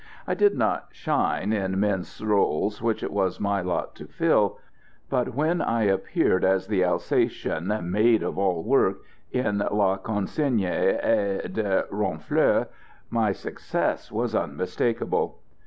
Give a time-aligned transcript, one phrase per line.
[0.25, 4.57] I did not shine in men's rôles which it was my lot to fill,
[5.11, 9.01] but when I appeared as the Alsatian maid of all work
[9.31, 12.67] in "La consigne est de ronfler"
[13.11, 15.37] my success was unmistakable.